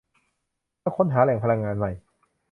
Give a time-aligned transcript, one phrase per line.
[0.81, 1.91] และค้นหาแหล่งพลังงานใหม่